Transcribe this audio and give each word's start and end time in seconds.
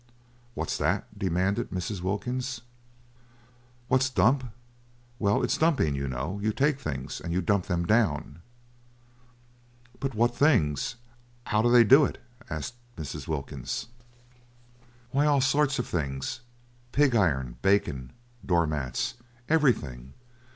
"What's 0.55 0.79
that?" 0.79 1.05
demanded 1.19 1.69
Mrs. 1.69 2.01
Wilkins. 2.01 2.61
"What's 3.87 4.09
dump? 4.09 4.45
Well, 5.19 5.43
it's 5.43 5.59
dumping, 5.59 5.93
you 5.93 6.07
know. 6.07 6.39
You 6.41 6.51
take 6.53 6.79
things, 6.79 7.21
and 7.21 7.31
you 7.33 7.39
dump 7.39 7.67
them 7.67 7.85
down." 7.85 8.41
"But 9.99 10.15
what 10.15 10.35
things? 10.35 10.95
'Ow 11.51 11.61
do 11.61 11.69
they 11.71 11.83
do 11.83 12.03
it?" 12.05 12.19
asked 12.49 12.77
Mrs. 12.97 13.27
Wilkins. 13.27 13.89
"Why, 15.11 15.27
all 15.27 15.39
sorts 15.39 15.77
of 15.77 15.85
things: 15.87 16.39
pig 16.91 17.15
iron, 17.15 17.57
bacon, 17.61 18.11
door 18.43 18.65
mats—everything. 18.65 20.15